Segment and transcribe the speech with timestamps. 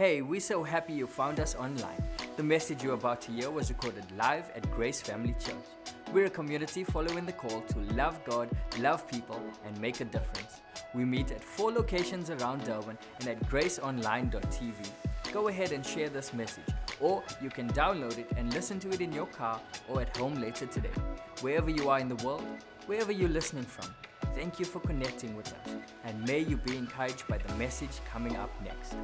[0.00, 2.02] Hey, we're so happy you found us online.
[2.38, 5.66] The message you're about to hear was recorded live at Grace Family Church.
[6.10, 10.62] We're a community following the call to love God, love people, and make a difference.
[10.94, 15.32] We meet at four locations around Durban and at graceonline.tv.
[15.34, 19.02] Go ahead and share this message, or you can download it and listen to it
[19.02, 20.96] in your car or at home later today.
[21.42, 22.46] Wherever you are in the world,
[22.86, 23.94] wherever you're listening from,
[24.34, 25.74] thank you for connecting with us,
[26.06, 28.94] and may you be encouraged by the message coming up next.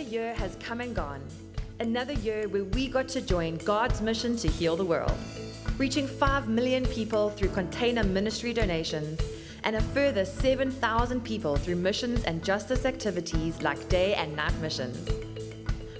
[0.00, 1.20] Another year has come and gone.
[1.78, 5.12] Another year where we got to join God's mission to heal the world,
[5.76, 9.20] reaching 5 million people through container ministry donations
[9.62, 15.06] and a further 7,000 people through missions and justice activities like day and night missions.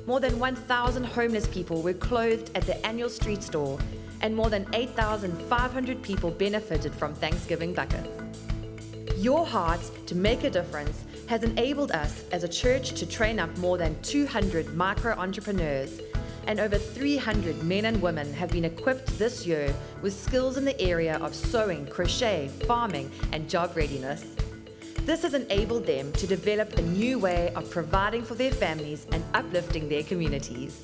[0.06, 3.78] More than 1,000 homeless people were clothed at the annual street store,
[4.22, 8.08] and more than 8,500 people benefited from Thanksgiving buckets.
[9.18, 13.56] Your heart to make a difference has enabled us as a church to train up
[13.58, 16.00] more than 200 micro entrepreneurs,
[16.48, 20.78] and over 300 men and women have been equipped this year with skills in the
[20.80, 24.24] area of sewing, crochet, farming, and job readiness.
[25.06, 29.22] This has enabled them to develop a new way of providing for their families and
[29.32, 30.82] uplifting their communities.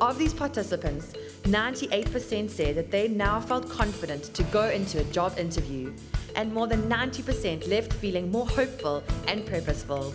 [0.00, 1.12] Of these participants,
[1.44, 5.92] 98% said that they now felt confident to go into a job interview,
[6.34, 10.12] and more than 90% left feeling more hopeful and purposeful.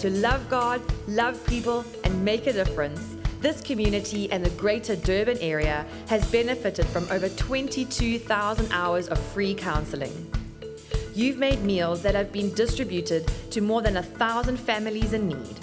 [0.00, 5.36] To love God, love people, and make a difference, this community and the greater Durban
[5.42, 10.32] area has benefited from over 22,000 hours of free counseling.
[11.14, 15.58] You've made meals that have been distributed to more than a thousand families in need.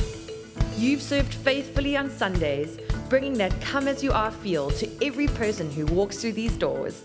[0.78, 2.78] You've served faithfully on Sundays,
[3.10, 7.02] bringing that come as you are feel to every person who walks through these doors.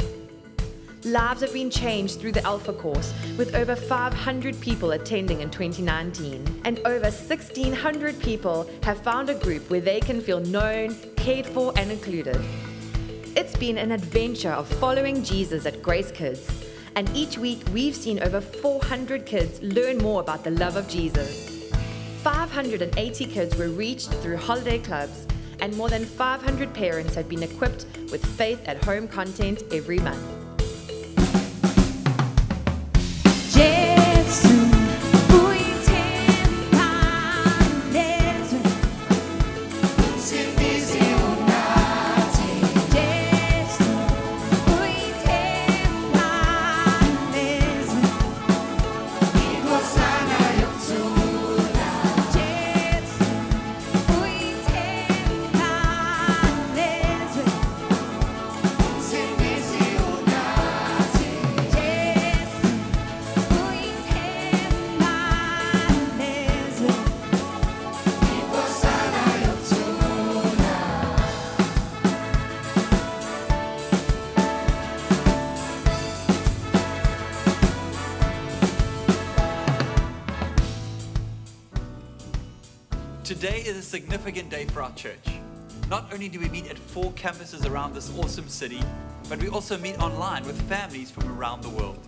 [1.04, 6.60] Lives have been changed through the Alpha course, with over 500 people attending in 2019.
[6.64, 11.72] And over 1,600 people have found a group where they can feel known, cared for,
[11.76, 12.40] and included.
[13.34, 16.48] It's been an adventure of following Jesus at Grace Kids.
[16.94, 21.68] And each week, we've seen over 400 kids learn more about the love of Jesus.
[22.22, 25.26] 580 kids were reached through holiday clubs,
[25.60, 30.31] and more than 500 parents have been equipped with faith at home content every month.
[85.02, 85.34] Church.
[85.90, 88.80] Not only do we meet at four campuses around this awesome city,
[89.28, 91.98] but we also meet online with families from around the world.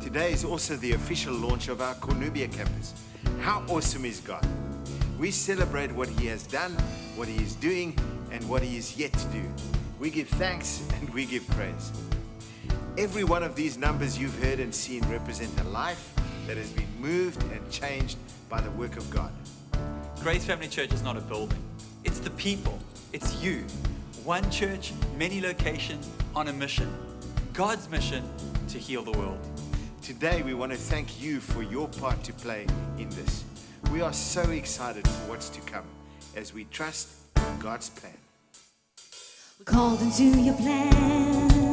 [0.00, 2.94] Today is also the official launch of our Cornubia campus.
[3.40, 4.46] How awesome is God?
[5.18, 6.72] We celebrate what He has done,
[7.14, 7.94] what He is doing,
[8.32, 9.42] and what He is yet to do.
[9.98, 11.92] We give thanks and we give praise.
[12.96, 16.14] Every one of these numbers you've heard and seen represent a life
[16.46, 18.16] that has been moved and changed
[18.48, 19.30] by the work of God.
[20.22, 21.62] Grace Family Church is not a building,
[22.20, 22.78] it's the people,
[23.14, 23.64] it's you.
[24.24, 26.92] One church, many locations, on a mission.
[27.54, 28.22] God's mission
[28.68, 29.38] to heal the world.
[30.02, 32.66] Today, we want to thank you for your part to play
[32.98, 33.44] in this.
[33.90, 35.86] We are so excited for what's to come
[36.36, 38.18] as we trust in God's plan.
[39.64, 41.70] called into your plan.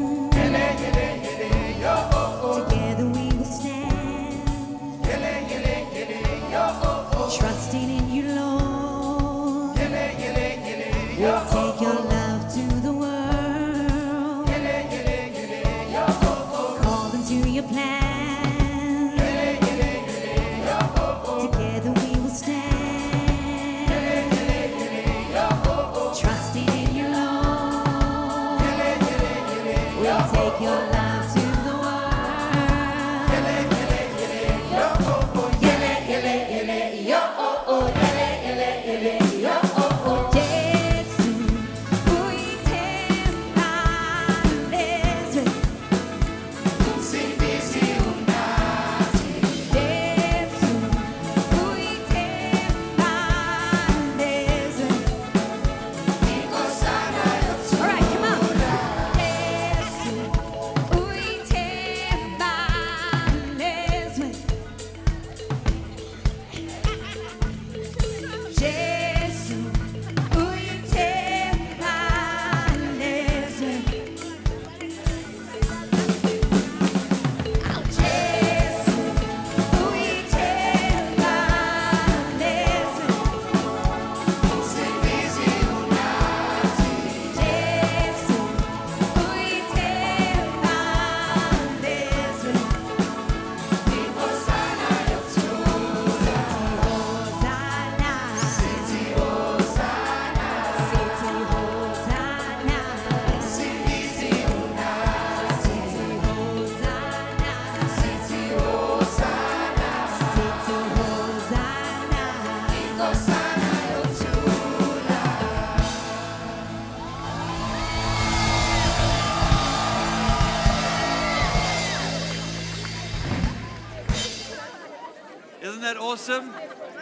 [126.17, 126.51] Awesome?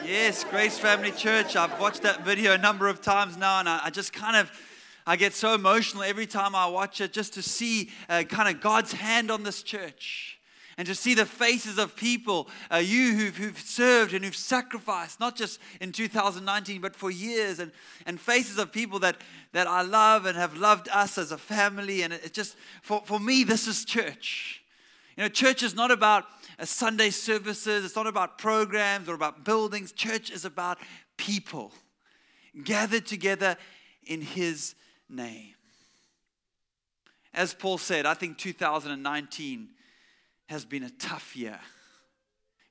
[0.06, 1.56] Yes, Grace Family Church.
[1.56, 4.52] I've watched that video a number of times now, and I, I just kind of.
[5.08, 8.60] I get so emotional every time I watch it just to see uh, kind of
[8.62, 10.38] God's hand on this church
[10.78, 15.22] and to see the faces of people, uh, you who've, who've served and who've sacrificed,
[15.22, 17.72] not just in 2019, but for years, and,
[18.06, 19.16] and faces of people that,
[19.54, 22.02] that I love and have loved us as a family.
[22.02, 24.62] And it, it just, for, for me, this is church.
[25.16, 26.26] You know, church is not about
[26.64, 29.92] Sunday services, it's not about programs or about buildings.
[29.92, 30.78] Church is about
[31.18, 31.72] people
[32.64, 33.58] gathered together
[34.06, 34.76] in His
[35.10, 35.54] name.
[37.34, 39.70] As Paul said, I think 2019
[40.48, 41.60] has been a tough year.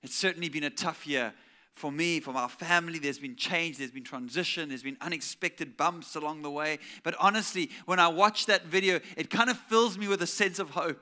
[0.02, 1.34] It's certainly been a tough year
[1.74, 2.98] for me, for our family.
[2.98, 6.78] There's been change, there's been transition, there's been unexpected bumps along the way.
[7.02, 10.58] But honestly, when I watch that video, it kind of fills me with a sense
[10.58, 11.00] of hope.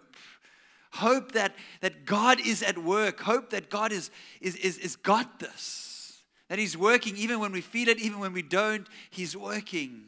[0.93, 3.21] Hope that, that God is at work.
[3.21, 6.21] Hope that God is, is, is, is got this.
[6.49, 10.05] That He's working even when we feel it, even when we don't, He's working.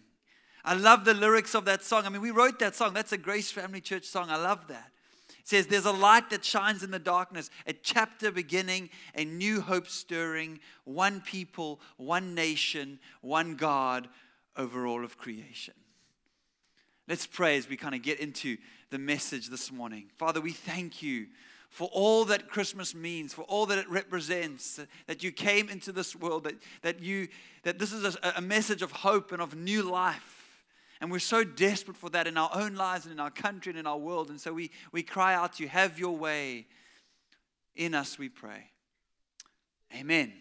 [0.65, 2.05] I love the lyrics of that song.
[2.07, 2.95] I mean, we wrote that song.
[2.95, 4.29] That's a Grace Family Church song.
[4.31, 4.91] I love that.
[5.31, 9.63] It says, There's a light that shines in the darkness, a chapter beginning, a new
[9.63, 14.09] hope stirring, one people, one nation, one God
[14.57, 15.75] over all of creation.
[17.07, 18.57] Let's pray as we kind of get into
[18.91, 20.07] the message this morning.
[20.17, 21.27] Father, we thank you
[21.69, 26.17] for all that Christmas means, for all that it represents, that you came into this
[26.17, 27.29] world, that, that, you,
[27.65, 30.63] that this is a, a message of hope and of new life.
[31.01, 33.79] And we're so desperate for that in our own lives and in our country and
[33.79, 34.31] in our world.
[34.31, 36.67] And so we, we cry out to you, have your way
[37.75, 38.71] in us, we pray.
[39.95, 40.33] Amen.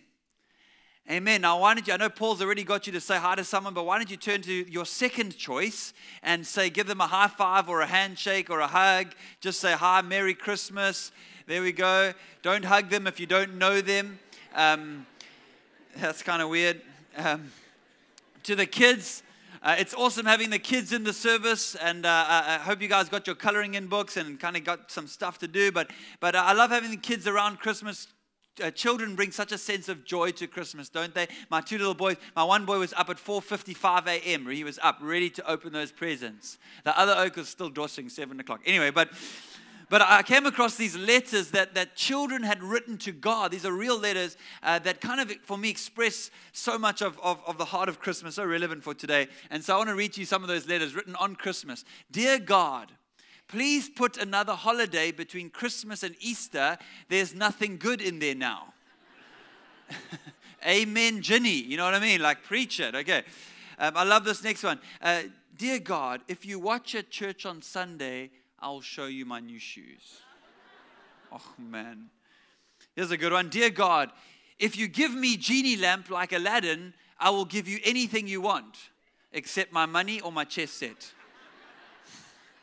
[1.11, 1.41] Amen.
[1.41, 1.93] Now, why don't you?
[1.93, 4.15] I know Paul's already got you to say hi to someone, but why don't you
[4.15, 5.93] turn to your second choice
[6.23, 9.13] and say, give them a high five or a handshake or a hug.
[9.41, 11.11] Just say, hi, Merry Christmas.
[11.45, 12.13] There we go.
[12.41, 14.17] Don't hug them if you don't know them.
[14.55, 15.05] Um,
[15.97, 16.81] that's kind of weird.
[17.17, 17.51] Um,
[18.43, 19.23] to the kids,
[19.61, 23.09] uh, it's awesome having the kids in the service, and uh, I hope you guys
[23.09, 25.69] got your coloring in books and kind of got some stuff to do.
[25.69, 25.91] But,
[26.21, 28.07] but uh, I love having the kids around Christmas.
[28.61, 31.27] Uh, children bring such a sense of joy to Christmas, don't they?
[31.49, 34.47] My two little boys, my one boy was up at 4:55 a.m.
[34.47, 36.59] He was up, ready to open those presents.
[36.83, 38.61] The other oak was still dossing seven o'clock.
[38.65, 39.09] Anyway, but
[39.89, 43.51] but I came across these letters that, that children had written to God.
[43.51, 47.41] These are real letters uh, that kind of, for me, express so much of, of,
[47.45, 49.27] of the heart of Christmas, so relevant for today.
[49.51, 51.85] And so I want to read to you some of those letters written on Christmas.
[52.09, 52.91] Dear God,
[53.53, 56.75] please put another holiday between Christmas and Easter.
[57.07, 58.73] There's nothing good in there now.
[60.65, 61.61] Amen, Ginny.
[61.61, 62.19] You know what I mean?
[62.19, 62.95] Like, preach it.
[62.95, 63.21] Okay.
[63.77, 64.79] Um, I love this next one.
[64.99, 65.21] Uh,
[65.55, 70.19] Dear God, if you watch at church on Sunday, I'll show you my new shoes.
[71.35, 72.09] Oh, man.
[72.95, 73.49] Here's a good one.
[73.49, 74.11] Dear God,
[74.59, 78.77] if you give me genie lamp like Aladdin, I will give you anything you want,
[79.31, 81.11] except my money or my chess set.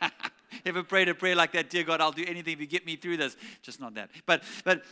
[0.66, 1.70] Ever prayed a prayer like that?
[1.70, 3.36] Dear God, I'll do anything if you get me through this.
[3.62, 4.10] Just not that.
[4.26, 4.84] But, but,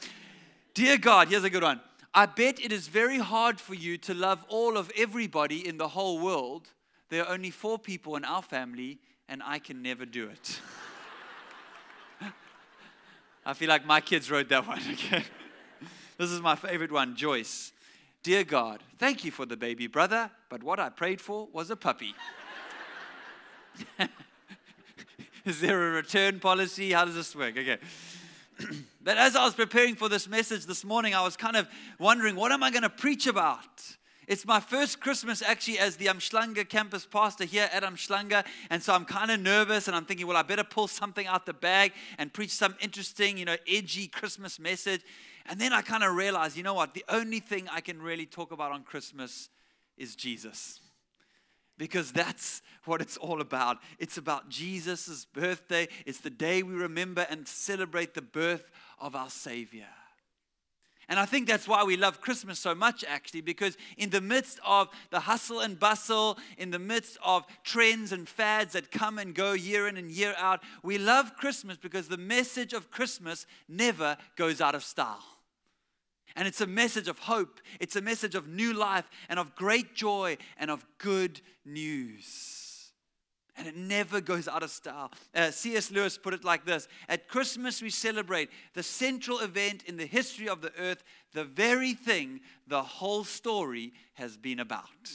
[0.75, 1.81] dear God, here's a good one.
[2.15, 5.89] I bet it is very hard for you to love all of everybody in the
[5.89, 6.69] whole world.
[7.11, 8.99] There are only four people in our family,
[9.29, 10.61] and I can never do it.
[13.47, 14.81] I feel like my kids wrote that one.
[14.93, 15.25] Okay.
[16.17, 17.73] This is my favorite one, Joyce.
[18.25, 21.77] Dear God, thank you for the baby brother, but what I prayed for was a
[21.77, 22.13] puppy.
[25.59, 26.93] is there a return policy?
[26.93, 27.57] How does this work?
[27.57, 27.79] Okay.
[29.03, 31.67] but as I was preparing for this message this morning, I was kind of
[31.99, 33.65] wondering, what am I going to preach about?
[34.27, 38.45] It's my first Christmas actually as the Umhlanga campus pastor here at Umhlanga.
[38.69, 41.47] And so I'm kind of nervous and I'm thinking, well, I better pull something out
[41.47, 45.01] the bag and preach some interesting, you know, edgy Christmas message.
[45.47, 46.93] And then I kind of realized, you know what?
[46.93, 49.49] The only thing I can really talk about on Christmas
[49.97, 50.81] is Jesus.
[51.79, 53.79] Because that's what it's all about.
[53.99, 55.89] It's about Jesus' birthday.
[56.05, 59.87] It's the day we remember and celebrate the birth of our Savior.
[61.11, 64.61] And I think that's why we love Christmas so much, actually, because in the midst
[64.67, 69.35] of the hustle and bustle, in the midst of trends and fads that come and
[69.35, 74.19] go year in and year out, we love Christmas because the message of Christmas never
[74.37, 75.38] goes out of style.
[76.39, 79.95] And it's a message of hope, it's a message of new life and of great
[79.95, 82.69] joy and of good news
[83.59, 85.11] and it never goes out of style.
[85.35, 85.91] Uh, C.S.
[85.91, 90.49] Lewis put it like this At Christmas, we celebrate the central event in the history
[90.49, 91.03] of the earth,
[91.35, 95.11] the very thing the whole story has been about.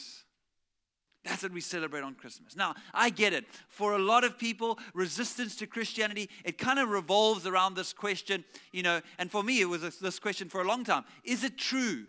[1.24, 2.54] That's what we celebrate on Christmas.
[2.54, 3.46] Now, I get it.
[3.68, 8.44] For a lot of people, resistance to Christianity, it kind of revolves around this question,
[8.72, 11.56] you know, and for me, it was this question for a long time Is it
[11.56, 12.06] true?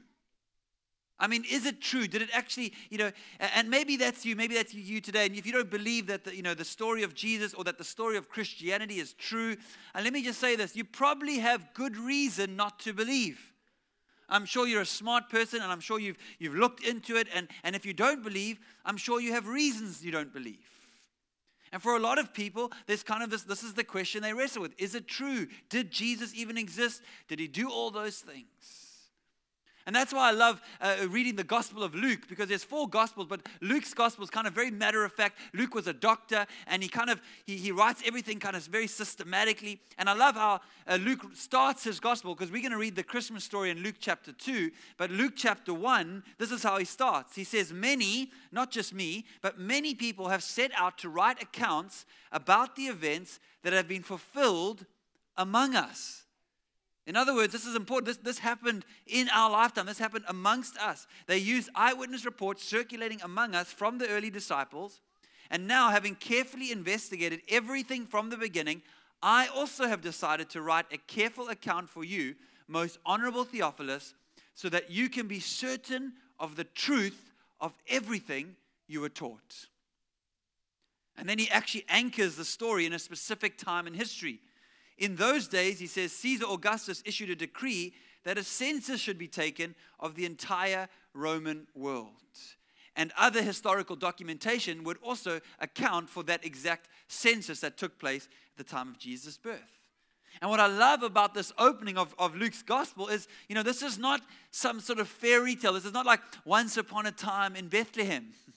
[1.18, 2.08] I mean, is it true?
[2.08, 5.26] Did it actually, you know, and maybe that's you, maybe that's you today.
[5.26, 7.78] And if you don't believe that, the, you know, the story of Jesus or that
[7.78, 9.56] the story of Christianity is true,
[9.94, 13.55] and let me just say this, you probably have good reason not to believe.
[14.30, 17.28] I'm sure you're a smart person and I'm sure you've, you've looked into it.
[17.34, 20.60] And, and if you don't believe, I'm sure you have reasons you don't believe.
[21.72, 24.32] And for a lot of people, there's kind of this this is the question they
[24.32, 24.74] wrestle with.
[24.78, 25.48] Is it true?
[25.70, 27.02] Did Jesus even exist?
[27.28, 28.85] Did he do all those things?
[29.86, 33.28] And that's why I love uh, reading the Gospel of Luke because there's four Gospels,
[33.30, 35.38] but Luke's Gospel is kind of very matter of fact.
[35.54, 38.88] Luke was a doctor and he kind of he, he writes everything kind of very
[38.88, 39.80] systematically.
[40.00, 43.04] And I love how uh, Luke starts his Gospel because we're going to read the
[43.04, 44.72] Christmas story in Luke chapter 2.
[44.98, 47.36] But Luke chapter 1, this is how he starts.
[47.36, 52.08] He says, Many, not just me, but many people have set out to write accounts
[52.32, 54.86] about the events that have been fulfilled
[55.38, 56.25] among us.
[57.08, 58.08] In other words, this is important.
[58.08, 59.86] This, this happened in our lifetime.
[59.86, 61.06] This happened amongst us.
[61.28, 65.02] They used eyewitness reports circulating among us from the early disciples.
[65.52, 68.82] And now, having carefully investigated everything from the beginning,
[69.22, 72.36] I also have decided to write a careful account for you,
[72.68, 74.16] most honorable Theophilus,
[74.56, 78.56] so that you can be certain of the truth of everything
[78.88, 79.68] you were taught.
[81.18, 84.40] And then he actually anchors the story in a specific time in history.
[84.98, 89.28] In those days, he says, Caesar Augustus issued a decree that a census should be
[89.28, 92.12] taken of the entire Roman world.
[92.96, 98.58] And other historical documentation would also account for that exact census that took place at
[98.58, 99.60] the time of Jesus' birth.
[100.42, 103.82] And what I love about this opening of, of Luke's gospel is, you know, this
[103.82, 104.22] is not
[104.52, 105.74] some sort of fairy tale.
[105.74, 108.34] This is not like once upon a time in Bethlehem.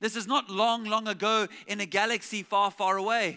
[0.00, 3.36] This is not long, long ago in a galaxy far, far away.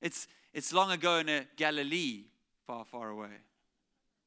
[0.00, 2.24] It's, it's long ago in a Galilee,
[2.66, 3.28] far, far away.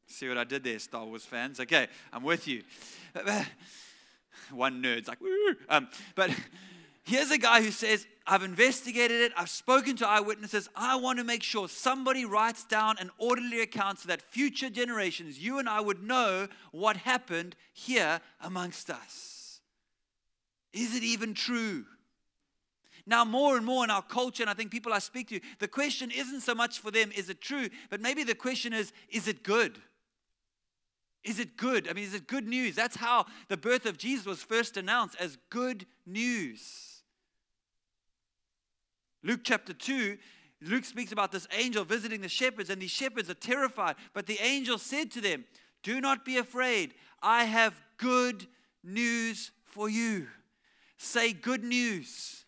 [0.08, 1.60] See what I did there, Star Wars fans?
[1.60, 2.63] Okay, I'm with you.
[4.51, 5.17] One nerd's like!
[5.70, 6.29] Um, but
[7.03, 11.24] here's a guy who says, I've investigated it, I've spoken to eyewitnesses, I want to
[11.24, 15.79] make sure somebody writes down an orderly account so that future generations, you and I,
[15.79, 19.62] would know what happened here amongst us.
[20.74, 21.86] Is it even true?
[23.07, 25.67] Now, more and more in our culture, and I think people I speak to, the
[25.67, 27.69] question isn't so much for them, is it true?
[27.89, 29.79] But maybe the question is, is it good?
[31.24, 31.88] Is it good?
[31.88, 32.75] I mean, is it good news?
[32.75, 37.03] That's how the birth of Jesus was first announced as good news.
[39.24, 40.17] Luke chapter 2,
[40.62, 43.95] Luke speaks about this angel visiting the shepherds, and these shepherds are terrified.
[44.13, 45.45] But the angel said to them,
[45.83, 46.93] Do not be afraid.
[47.21, 48.47] I have good
[48.83, 50.27] news for you.
[50.97, 52.45] Say good news.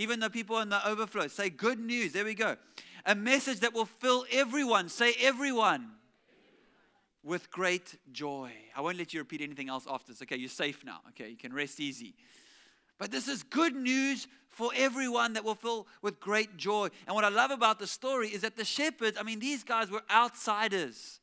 [0.00, 2.12] Even the people in the overflow, say good news.
[2.12, 2.56] There we go.
[3.04, 4.88] A message that will fill everyone.
[4.88, 5.90] Say everyone
[7.22, 8.50] with great joy.
[8.74, 10.22] I won't let you repeat anything else after this.
[10.22, 11.00] Okay, you're safe now.
[11.10, 12.14] Okay, you can rest easy.
[12.96, 16.88] But this is good news for everyone that will fill with great joy.
[17.06, 19.90] And what I love about the story is that the shepherds, I mean, these guys
[19.90, 21.20] were outsiders,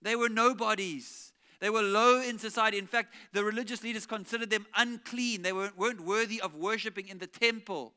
[0.00, 1.32] they were nobodies.
[1.58, 2.78] They were low in society.
[2.78, 5.42] In fact, the religious leaders considered them unclean.
[5.42, 7.94] They weren't, weren't worthy of worshiping in the temple.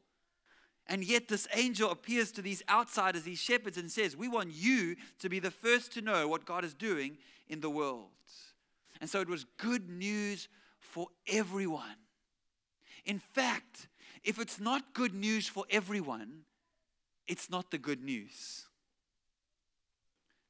[0.88, 4.96] And yet, this angel appears to these outsiders, these shepherds, and says, We want you
[5.20, 8.10] to be the first to know what God is doing in the world.
[9.02, 10.48] And so it was good news
[10.80, 11.98] for everyone.
[13.04, 13.88] In fact,
[14.24, 16.42] if it's not good news for everyone,
[17.28, 18.66] it's not the good news.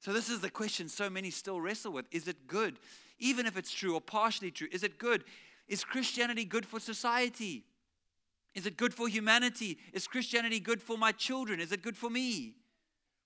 [0.01, 2.77] So, this is the question so many still wrestle with Is it good?
[3.20, 5.24] Even if it's true or partially true, is it good?
[5.68, 7.63] Is Christianity good for society?
[8.55, 9.77] Is it good for humanity?
[9.94, 11.59] Is Christianity good for my children?
[11.59, 12.55] Is it good for me?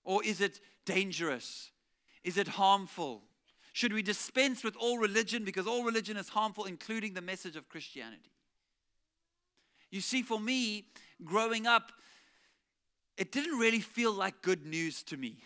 [0.04, 1.70] Or is it dangerous?
[2.24, 3.22] Is it harmful?
[3.72, 7.68] Should we dispense with all religion because all religion is harmful, including the message of
[7.68, 8.32] Christianity?
[9.90, 10.86] You see, for me,
[11.24, 11.92] growing up,
[13.16, 15.42] it didn't really feel like good news to me.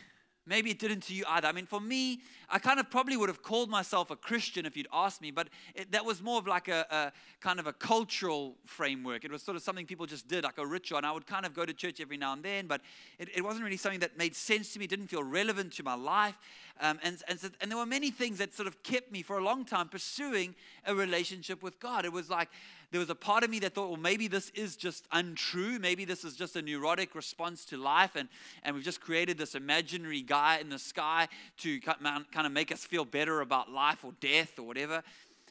[0.46, 1.48] Maybe it didn't to you either.
[1.48, 4.76] I mean, for me, I kind of probably would have called myself a Christian if
[4.76, 7.72] you'd asked me, but it, that was more of like a, a, kind of a
[7.72, 9.24] cultural framework.
[9.24, 10.98] It was sort of something people just did, like a ritual.
[10.98, 12.82] And I would kind of go to church every now and then, but
[13.18, 15.94] it, it wasn't really something that made sense to me, didn't feel relevant to my
[15.94, 16.36] life.
[16.80, 19.38] Um, and, and, so, and there were many things that sort of kept me for
[19.38, 20.54] a long time pursuing
[20.84, 22.04] a relationship with God.
[22.04, 22.48] It was like,
[22.90, 25.78] there was a part of me that thought, well, maybe this is just untrue.
[25.78, 28.16] Maybe this is just a neurotic response to life.
[28.16, 28.28] And,
[28.62, 32.84] and we've just created this imaginary guy in the sky to kind of make us
[32.84, 35.02] feel better about life or death or whatever.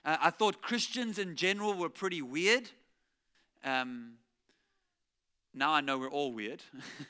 [0.06, 2.69] Uh, I thought Christians in general were pretty weird.
[3.63, 4.13] Um,
[5.56, 6.63] now I know we're all weird.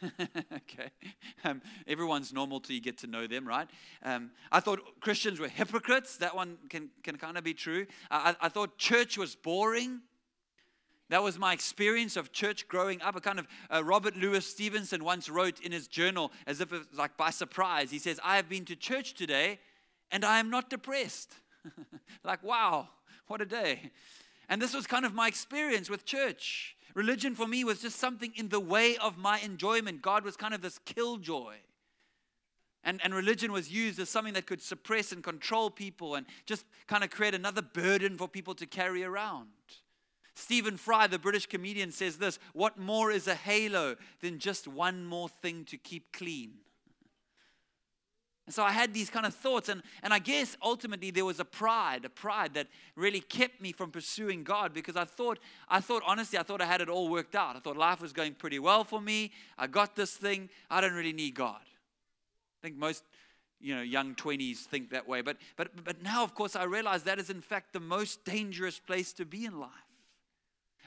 [0.22, 0.90] okay.
[1.46, 3.68] Um, everyone's normal till you get to know them, right?
[4.04, 6.18] Um, I thought Christians were hypocrites.
[6.18, 7.86] That one can, can kind of be true.
[8.12, 10.02] I, I thought church was boring.
[11.14, 13.16] That was my experience of church growing up.
[13.16, 16.80] A kind of uh, Robert Louis Stevenson once wrote in his journal, as if it
[16.80, 17.92] was like by surprise.
[17.92, 19.60] He says, I have been to church today
[20.10, 21.36] and I am not depressed.
[22.24, 22.88] like, wow,
[23.28, 23.92] what a day.
[24.50, 26.76] And this was kind of my experience with church.
[26.96, 30.02] Religion for me was just something in the way of my enjoyment.
[30.02, 31.58] God was kind of this killjoy.
[32.84, 36.66] And, and religion was used as something that could suppress and control people and just
[36.88, 39.50] kind of create another burden for people to carry around.
[40.36, 45.06] Stephen Fry, the British comedian, says this What more is a halo than just one
[45.06, 46.54] more thing to keep clean?
[48.46, 51.40] And so I had these kind of thoughts, and, and I guess ultimately there was
[51.40, 55.80] a pride, a pride that really kept me from pursuing God because I thought, I
[55.80, 57.56] thought, honestly, I thought I had it all worked out.
[57.56, 59.32] I thought life was going pretty well for me.
[59.58, 60.50] I got this thing.
[60.70, 61.62] I don't really need God.
[61.62, 63.04] I think most
[63.62, 67.04] you know young 20s think that way but but but now of course i realize
[67.04, 69.70] that is in fact the most dangerous place to be in life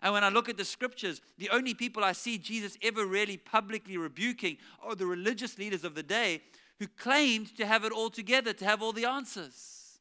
[0.03, 3.37] and when I look at the scriptures, the only people I see Jesus ever really
[3.37, 6.43] publicly rebuking are the religious leaders of the day
[6.79, 9.99] who claimed to have it all together, to have all the answers.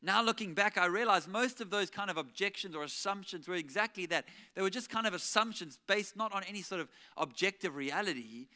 [0.00, 4.06] Now, looking back, I realize most of those kind of objections or assumptions were exactly
[4.06, 4.26] that.
[4.54, 8.46] They were just kind of assumptions based not on any sort of objective reality.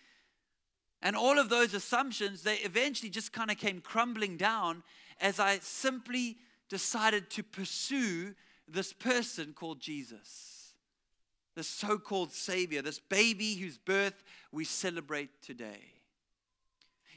[1.01, 4.85] And all of those assumptions, they eventually just kind of came crumbling down
[5.21, 6.37] as I simply
[6.69, 8.35] decided to pursue
[8.69, 10.75] this person called Jesus,
[11.55, 15.93] this so called Savior, this baby whose birth we celebrate today.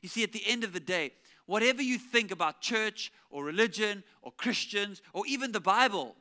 [0.01, 1.11] You see, at the end of the day,
[1.45, 6.15] whatever you think about church or religion or Christians or even the Bible,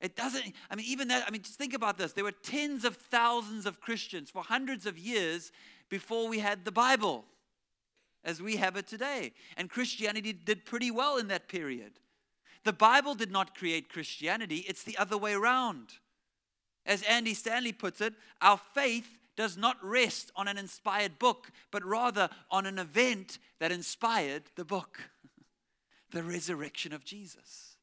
[0.00, 2.12] it doesn't, I mean, even that, I mean, just think about this.
[2.12, 5.52] There were tens of thousands of Christians for hundreds of years
[5.88, 7.24] before we had the Bible
[8.24, 9.32] as we have it today.
[9.56, 11.92] And Christianity did pretty well in that period.
[12.64, 15.88] The Bible did not create Christianity, it's the other way around.
[16.86, 21.84] As Andy Stanley puts it, our faith does not rest on an inspired book, but
[21.84, 24.98] rather on an event that inspired the book
[26.10, 27.76] the resurrection of Jesus.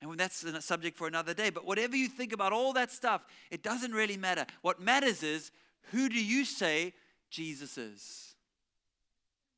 [0.00, 1.50] And that's a subject for another day.
[1.50, 4.46] But whatever you think about all that stuff, it doesn't really matter.
[4.62, 5.50] What matters is
[5.90, 6.94] who do you say
[7.30, 8.34] Jesus is?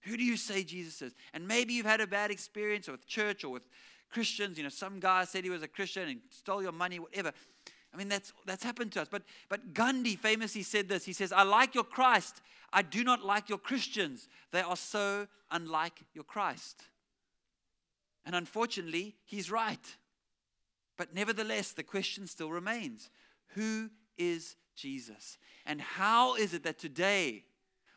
[0.03, 1.15] Who do you say Jesus is?
[1.35, 3.69] And maybe you've had a bad experience with church or with
[4.11, 4.57] Christians.
[4.57, 7.33] You know, some guy said he was a Christian and stole your money, whatever.
[7.93, 9.09] I mean, that's, that's happened to us.
[9.11, 12.41] But, but Gandhi famously said this He says, I like your Christ.
[12.73, 14.29] I do not like your Christians.
[14.53, 16.83] They are so unlike your Christ.
[18.25, 19.97] And unfortunately, he's right.
[20.97, 23.11] But nevertheless, the question still remains
[23.55, 25.39] Who is Jesus?
[25.67, 27.45] And how is it that today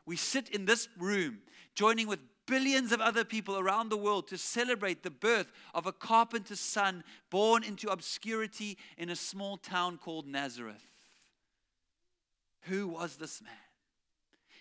[0.06, 1.40] we sit in this room
[1.76, 5.92] joining with billions of other people around the world to celebrate the birth of a
[5.92, 10.88] carpenter's son born into obscurity in a small town called Nazareth.
[12.64, 13.52] Who was this man?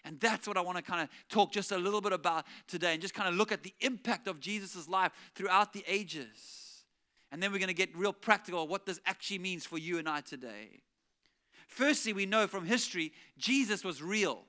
[0.04, 2.92] And that's what I want to kind of talk just a little bit about today
[2.92, 6.84] and just kind of look at the impact of Jesus' life throughout the ages.
[7.30, 10.08] And then we're going to get real practical what this actually means for you and
[10.08, 10.82] I today.
[11.68, 14.44] Firstly, we know from history Jesus was real.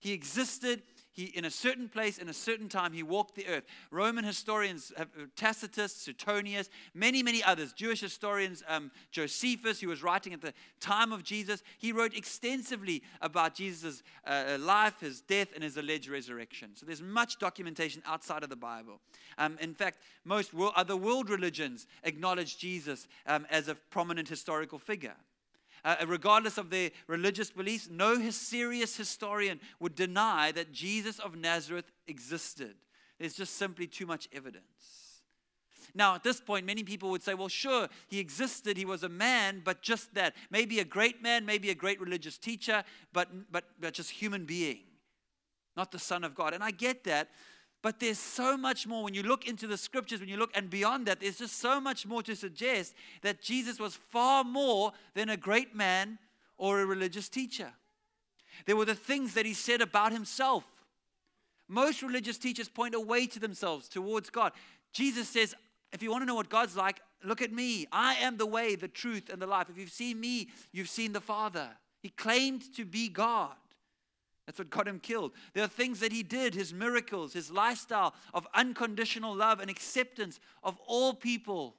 [0.00, 3.64] He existed, he, in a certain place, in a certain time, he walked the earth.
[3.90, 5.04] Roman historians, uh,
[5.36, 11.12] Tacitus, Suetonius, many, many others, Jewish historians, um, Josephus, who was writing at the time
[11.12, 16.70] of Jesus, he wrote extensively about Jesus' uh, life, his death, and his alleged resurrection.
[16.74, 19.00] So there's much documentation outside of the Bible.
[19.38, 24.78] Um, in fact, most world, other world religions acknowledge Jesus um, as a prominent historical
[24.78, 25.16] figure.
[25.84, 31.90] Uh, regardless of their religious beliefs, no serious historian would deny that Jesus of Nazareth
[32.06, 32.74] existed.
[33.18, 34.64] There's just simply too much evidence.
[35.94, 38.76] Now, at this point, many people would say, well, sure, he existed.
[38.76, 40.34] He was a man, but just that.
[40.50, 44.80] Maybe a great man, maybe a great religious teacher, but, but, but just human being,
[45.76, 46.54] not the Son of God.
[46.54, 47.28] And I get that.
[47.82, 50.68] But there's so much more when you look into the scriptures, when you look and
[50.68, 55.30] beyond that, there's just so much more to suggest that Jesus was far more than
[55.30, 56.18] a great man
[56.58, 57.72] or a religious teacher.
[58.66, 60.64] There were the things that he said about himself.
[61.68, 64.52] Most religious teachers point away to themselves towards God.
[64.92, 65.54] Jesus says,
[65.92, 67.86] if you want to know what God's like, look at me.
[67.90, 69.68] I am the way, the truth, and the life.
[69.70, 71.68] If you've seen me, you've seen the Father.
[72.02, 73.54] He claimed to be God.
[74.50, 75.30] That's what got him killed.
[75.52, 80.40] There are things that he did, his miracles, his lifestyle of unconditional love and acceptance
[80.64, 81.76] of all people,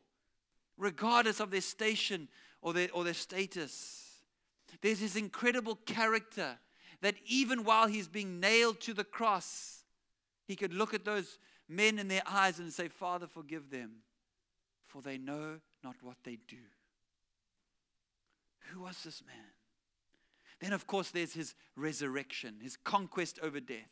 [0.77, 2.29] regardless of their station
[2.61, 4.21] or their, or their status.
[4.79, 6.57] There's his incredible character
[7.01, 9.83] that even while he's being nailed to the cross,
[10.47, 13.95] he could look at those men in their eyes and say, Father, forgive them,
[14.87, 16.55] for they know not what they do.
[18.71, 19.35] Who was this man?
[20.61, 23.89] Then, of course, there's his resurrection, his conquest over death,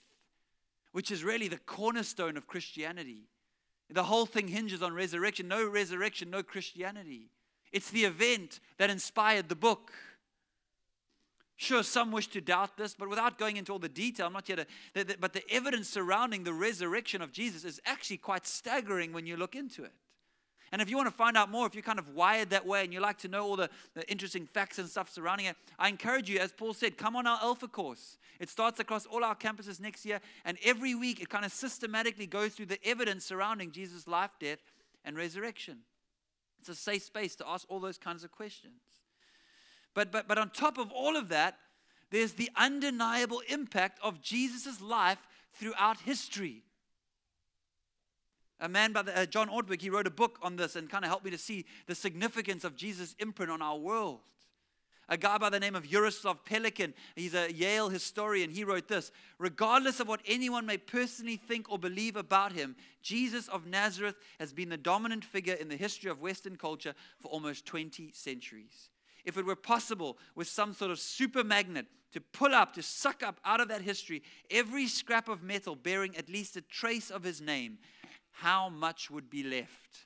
[0.92, 3.28] which is really the cornerstone of Christianity.
[3.90, 5.48] The whole thing hinges on resurrection.
[5.48, 7.32] No resurrection, no Christianity.
[7.72, 9.92] It's the event that inspired the book.
[11.56, 14.48] Sure, some wish to doubt this, but without going into all the detail, I'm not
[14.48, 15.18] here to.
[15.20, 19.56] But the evidence surrounding the resurrection of Jesus is actually quite staggering when you look
[19.56, 19.94] into it.
[20.72, 22.84] And if you want to find out more, if you're kind of wired that way
[22.84, 25.90] and you like to know all the, the interesting facts and stuff surrounding it, I
[25.90, 28.18] encourage you, as Paul said, come on our Alpha course.
[28.40, 32.28] It starts across all our campuses next year, and every week it kind of systematically
[32.28, 34.60] goes through the evidence surrounding Jesus' life, death,
[35.04, 35.80] and resurrection.
[36.60, 38.82] It's a safe space to ask all those kinds of questions.
[39.94, 41.58] But, but, but on top of all of that,
[42.12, 45.20] there's the undeniable impact of Jesus' life
[45.54, 46.64] throughout history
[48.60, 51.06] a man by the, uh, John Ortberg, he wrote a book on this and kind
[51.06, 54.20] of helped me to see the significance of Jesus' imprint on our world.
[55.12, 59.12] A guy by the name of Jaroslav Pelikan, he's a Yale historian, he wrote this
[59.40, 64.54] Regardless of what anyone may personally think or believe about him, Jesus of Nazareth has
[64.54, 68.90] been the dominant figure in the history of Western culture for almost 20 centuries.
[69.26, 73.24] If it were possible with some sort of super magnet to pull up, to suck
[73.24, 77.24] up out of that history every scrap of metal bearing at least a trace of
[77.24, 77.80] his name,
[78.42, 80.06] how much would be left?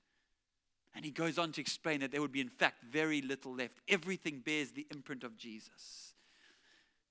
[0.96, 3.80] And he goes on to explain that there would be, in fact, very little left.
[3.88, 6.14] Everything bears the imprint of Jesus.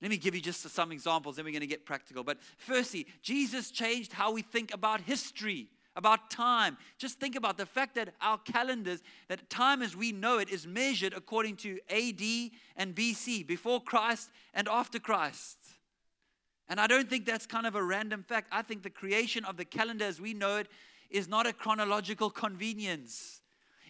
[0.01, 2.23] Let me give you just some examples, then we're going to get practical.
[2.23, 6.77] But firstly, Jesus changed how we think about history, about time.
[6.97, 10.67] Just think about the fact that our calendars, that time as we know it, is
[10.67, 15.57] measured according to AD and BC, before Christ and after Christ.
[16.67, 18.47] And I don't think that's kind of a random fact.
[18.51, 20.67] I think the creation of the calendar as we know it
[21.13, 23.39] is not a chronological convenience.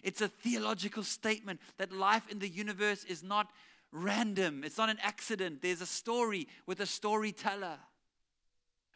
[0.04, 3.50] It's a theological statement that life in the universe is not
[3.90, 5.62] random, it's not an accident.
[5.62, 7.78] There's a story with a storyteller.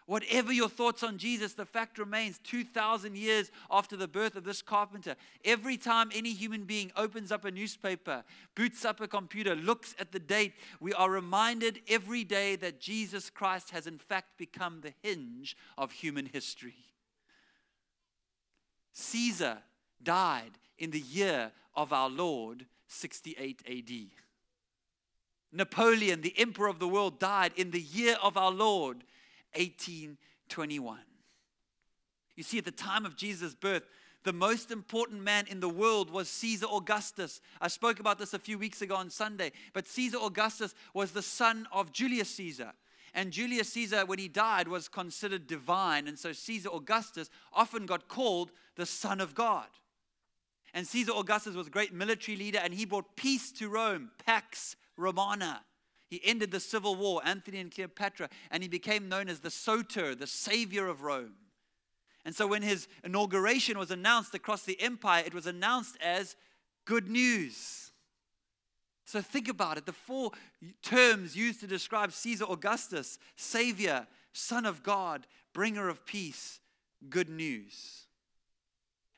[0.06, 4.62] Whatever your thoughts on Jesus, the fact remains 2,000 years after the birth of this
[4.62, 9.94] carpenter, every time any human being opens up a newspaper, boots up a computer, looks
[9.98, 14.80] at the date, we are reminded every day that Jesus Christ has in fact become
[14.80, 16.87] the hinge of human history.
[18.98, 19.58] Caesar
[20.02, 23.92] died in the year of our Lord, 68 AD.
[25.52, 29.04] Napoleon, the emperor of the world, died in the year of our Lord,
[29.54, 30.98] 1821.
[32.34, 33.84] You see, at the time of Jesus' birth,
[34.24, 37.40] the most important man in the world was Caesar Augustus.
[37.60, 41.22] I spoke about this a few weeks ago on Sunday, but Caesar Augustus was the
[41.22, 42.72] son of Julius Caesar.
[43.18, 46.06] And Julius Caesar, when he died, was considered divine.
[46.06, 49.66] And so Caesar Augustus often got called the Son of God.
[50.72, 54.76] And Caesar Augustus was a great military leader, and he brought peace to Rome, Pax
[54.96, 55.64] Romana.
[56.08, 60.14] He ended the civil war, Antony and Cleopatra, and he became known as the Soter,
[60.14, 61.34] the savior of Rome.
[62.24, 66.36] And so when his inauguration was announced across the empire, it was announced as
[66.84, 67.87] good news.
[69.08, 70.32] So think about it the four
[70.82, 76.60] terms used to describe Caesar Augustus Savior, Son of God, Bringer of Peace,
[77.08, 78.04] good news.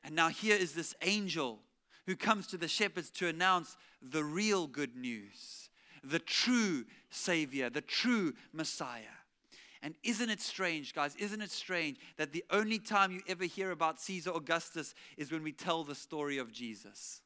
[0.01, 1.59] And now here is this angel
[2.05, 5.69] who comes to the shepherds to announce the real good news
[6.05, 9.17] the true Savior, the true Messiah.
[9.81, 11.17] And isn't it strange, guys?
[11.17, 15.43] Isn't it strange that the only time you ever hear about Caesar Augustus is when
[15.43, 17.21] we tell the story of Jesus?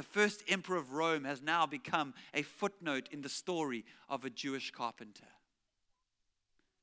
[0.00, 4.30] The first emperor of Rome has now become a footnote in the story of a
[4.30, 5.26] Jewish carpenter.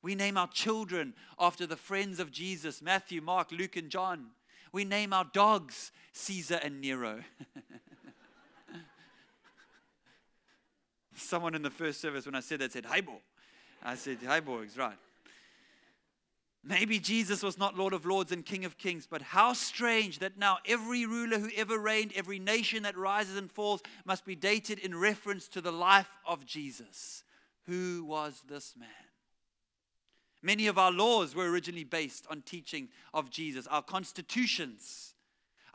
[0.03, 4.27] We name our children after the friends of Jesus Matthew, Mark, Luke, and John.
[4.71, 7.21] We name our dogs Caesar and Nero.
[11.15, 13.17] Someone in the first service, when I said that, said, Hi, boy.
[13.81, 14.93] I said, Hi, boys, right.
[16.67, 20.37] Maybe Jesus was not Lord of Lords and King of Kings, but how strange that
[20.37, 24.79] now every ruler who ever reigned, every nation that rises and falls, must be dated
[24.79, 27.23] in reference to the life of Jesus.
[27.67, 28.89] Who was this man?
[30.41, 35.15] Many of our laws were originally based on teaching of Jesus, our constitutions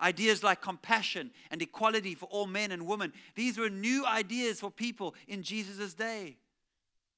[0.03, 4.71] Ideas like compassion and equality for all men and women, these were new ideas for
[4.71, 6.37] people in Jesus' day.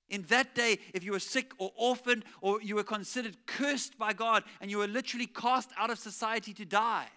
[0.09, 4.13] In that day, if you were sick or orphaned or you were considered cursed by
[4.13, 7.09] God and you were literally cast out of society to die,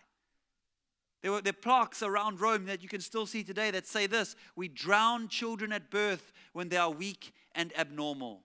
[1.22, 4.36] there were there plaques around Rome that you can still see today that say this
[4.56, 8.42] We drown children at birth when they are weak and abnormal.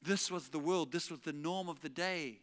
[0.00, 2.41] This was the world, this was the norm of the day.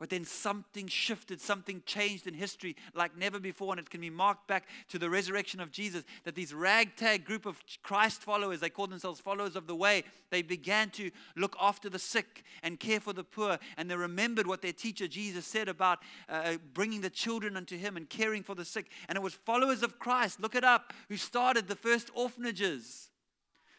[0.00, 4.08] But then something shifted, something changed in history like never before, and it can be
[4.08, 6.04] marked back to the resurrection of Jesus.
[6.24, 10.40] That these ragtag group of Christ followers, they called themselves followers of the way, they
[10.40, 14.62] began to look after the sick and care for the poor, and they remembered what
[14.62, 15.98] their teacher Jesus said about
[16.30, 18.86] uh, bringing the children unto Him and caring for the sick.
[19.06, 23.10] And it was followers of Christ, look it up, who started the first orphanages,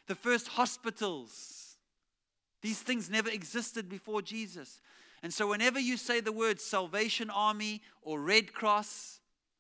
[0.05, 1.77] the first hospitals.
[2.62, 4.81] These things never existed before Jesus.
[5.23, 9.19] And so, whenever you say the words Salvation Army or Red Cross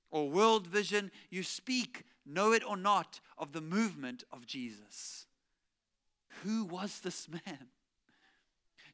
[0.09, 5.27] or World Vision, you speak, know it or not, of the movement of Jesus.
[6.43, 7.67] Who was this man?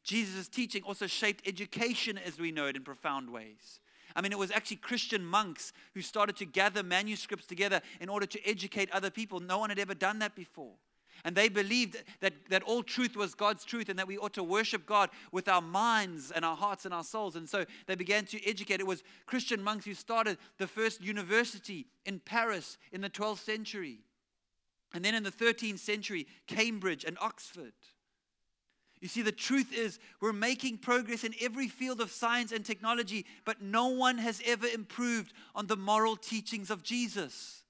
[0.03, 3.79] Jesus' teaching also shaped education as we know it in profound ways.
[4.15, 8.25] I mean, it was actually Christian monks who started to gather manuscripts together in order
[8.25, 9.39] to educate other people.
[9.39, 10.73] No one had ever done that before.
[11.23, 14.43] And they believed that, that all truth was God's truth and that we ought to
[14.43, 17.35] worship God with our minds and our hearts and our souls.
[17.35, 18.79] And so they began to educate.
[18.79, 23.99] It was Christian monks who started the first university in Paris in the 12th century.
[24.93, 27.73] And then in the 13th century, Cambridge and Oxford.
[28.99, 33.25] You see, the truth is, we're making progress in every field of science and technology,
[33.45, 37.63] but no one has ever improved on the moral teachings of Jesus.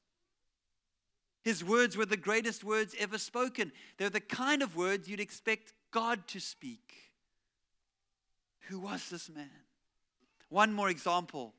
[1.48, 3.72] His words were the greatest words ever spoken.
[3.98, 6.94] They're the kind of words you'd expect God to speak.
[8.68, 9.50] Who was this man?
[10.50, 11.54] One more example,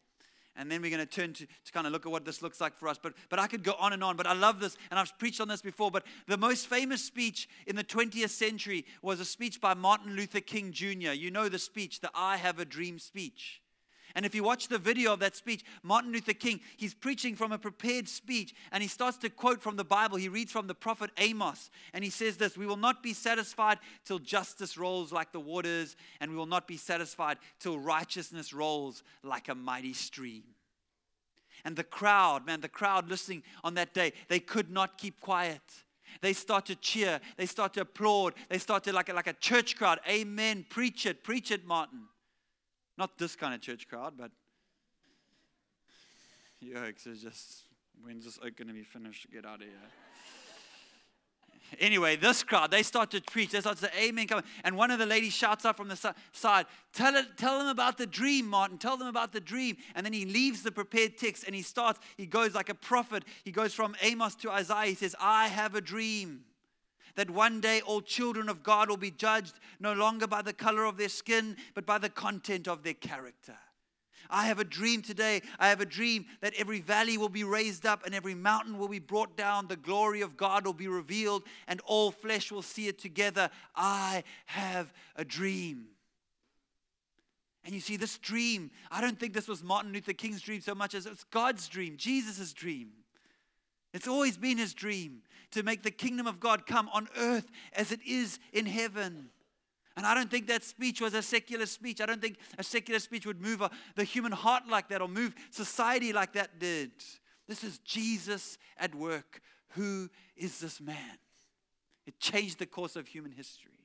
[0.54, 2.60] and then we're going to turn to, to kind of look at what this looks
[2.60, 2.98] like for us.
[3.02, 5.40] But, but I could go on and on, but I love this, and I've preached
[5.40, 5.90] on this before.
[5.90, 10.40] But the most famous speech in the 20th century was a speech by Martin Luther
[10.40, 11.12] King Jr.
[11.12, 13.62] You know the speech, the I Have a Dream speech.
[14.18, 17.52] And if you watch the video of that speech, Martin Luther King, he's preaching from
[17.52, 20.16] a prepared speech and he starts to quote from the Bible.
[20.16, 23.78] He reads from the prophet Amos and he says this We will not be satisfied
[24.04, 29.04] till justice rolls like the waters, and we will not be satisfied till righteousness rolls
[29.22, 30.42] like a mighty stream.
[31.64, 35.62] And the crowd, man, the crowd listening on that day, they could not keep quiet.
[36.22, 37.20] They start to cheer.
[37.36, 38.34] They start to applaud.
[38.48, 42.08] They start to, like a, like a church crowd, amen, preach it, preach it, Martin.
[42.98, 44.32] Not this kind of church crowd, but
[46.60, 47.62] yokes it's just,
[48.02, 49.30] when's this oak going to be finished?
[49.32, 49.70] Get out of here.
[51.78, 53.50] Anyway, this crowd, they start to preach.
[53.50, 54.26] They start to say, Amen.
[54.26, 54.42] Come.
[54.64, 57.98] And one of the ladies shouts up from the side, tell, it, tell them about
[57.98, 58.78] the dream, Martin.
[58.78, 59.76] Tell them about the dream.
[59.94, 63.22] And then he leaves the prepared text and he starts, he goes like a prophet.
[63.44, 64.86] He goes from Amos to Isaiah.
[64.86, 66.44] He says, I have a dream
[67.18, 70.84] that one day all children of God will be judged no longer by the color
[70.84, 73.56] of their skin, but by the content of their character.
[74.30, 75.42] I have a dream today.
[75.58, 78.86] I have a dream that every valley will be raised up and every mountain will
[78.86, 79.66] be brought down.
[79.66, 83.50] The glory of God will be revealed and all flesh will see it together.
[83.74, 85.86] I have a dream.
[87.64, 90.76] And you see, this dream, I don't think this was Martin Luther King's dream so
[90.76, 92.90] much as it's God's dream, Jesus' dream.
[93.92, 97.92] It's always been his dream to make the kingdom of God come on earth as
[97.92, 99.30] it is in heaven.
[99.96, 102.00] And I don't think that speech was a secular speech.
[102.00, 103.62] I don't think a secular speech would move
[103.96, 106.92] the human heart like that or move society like that did.
[107.48, 109.40] This is Jesus at work.
[109.70, 111.18] Who is this man?
[112.06, 113.77] It changed the course of human history.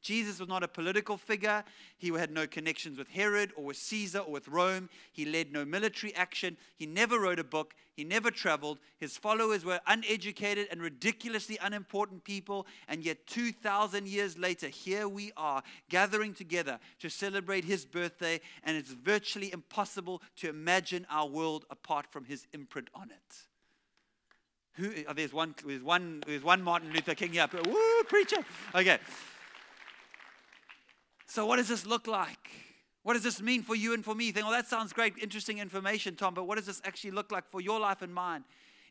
[0.00, 1.62] Jesus was not a political figure.
[1.98, 4.88] He had no connections with Herod or with Caesar or with Rome.
[5.12, 6.56] He led no military action.
[6.76, 7.74] He never wrote a book.
[7.92, 8.78] He never traveled.
[8.96, 12.66] His followers were uneducated and ridiculously unimportant people.
[12.88, 18.40] And yet, 2,000 years later, here we are gathering together to celebrate his birthday.
[18.64, 23.36] And it's virtually impossible to imagine our world apart from his imprint on it.
[24.74, 27.46] Who, oh, there's, one, there's, one, there's one Martin Luther King here.
[27.52, 28.38] Woo, preacher.
[28.74, 28.98] Okay.
[31.30, 32.50] So, what does this look like?
[33.04, 34.26] What does this mean for you and for me?
[34.26, 37.30] You think, well, that sounds great, interesting information, Tom, but what does this actually look
[37.30, 38.42] like for your life and mine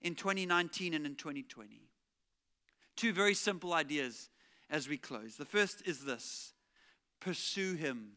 [0.04, 1.82] in 2019 and in 2020?
[2.95, 4.30] Two very simple ideas
[4.69, 5.36] as we close.
[5.36, 6.54] The first is this
[7.19, 8.12] pursue Him.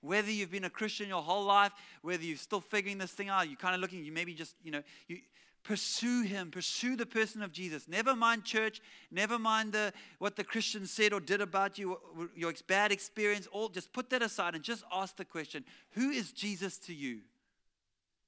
[0.00, 3.48] Whether you've been a Christian your whole life, whether you're still figuring this thing out,
[3.48, 5.18] you're kind of looking, you maybe just, you know, you,
[5.62, 6.50] Pursue him.
[6.50, 7.86] Pursue the person of Jesus.
[7.86, 8.80] Never mind church.
[9.10, 11.98] Never mind the, what the Christians said or did about you,
[12.34, 13.46] your bad experience.
[13.52, 17.20] All just put that aside and just ask the question: Who is Jesus to you?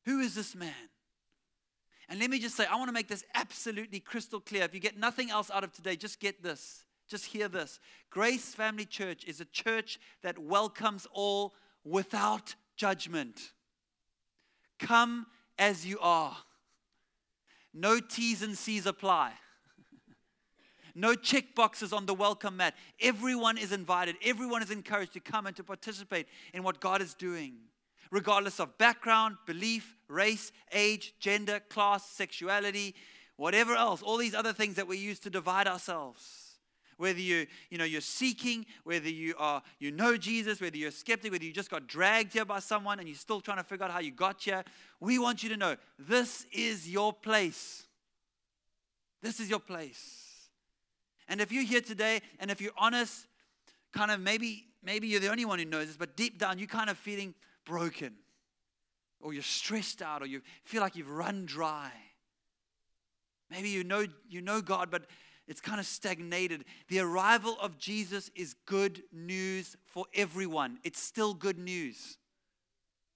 [0.04, 0.74] Who is this man?
[2.08, 4.64] And let me just say, I want to make this absolutely crystal clear.
[4.64, 6.84] If you get nothing else out of today, just get this.
[7.08, 7.80] Just hear this.
[8.10, 13.52] Grace Family Church is a church that welcomes all without judgment.
[14.78, 15.26] Come
[15.58, 16.36] as you are.
[17.74, 19.32] No T's and C's apply.
[20.94, 22.74] no check boxes on the welcome mat.
[23.00, 27.14] Everyone is invited, everyone is encouraged to come and to participate in what God is
[27.14, 27.54] doing,
[28.10, 32.94] regardless of background, belief, race, age, gender, class, sexuality,
[33.36, 36.41] whatever else, all these other things that we use to divide ourselves
[37.02, 40.92] whether you, you know, you're seeking, whether you are, you know Jesus, whether you're a
[40.92, 43.84] skeptic, whether you just got dragged here by someone and you're still trying to figure
[43.84, 44.62] out how you got here,
[45.00, 47.88] we want you to know this is your place.
[49.20, 50.28] This is your place.
[51.26, 53.26] And if you're here today and if you're honest,
[53.92, 56.68] kind of maybe, maybe you're the only one who knows this, but deep down you're
[56.68, 57.34] kind of feeling
[57.64, 58.14] broken.
[59.20, 61.90] Or you're stressed out, or you feel like you've run dry.
[63.50, 65.02] Maybe you know you know God, but
[65.48, 66.64] it's kind of stagnated.
[66.88, 70.78] The arrival of Jesus is good news for everyone.
[70.84, 72.18] It's still good news.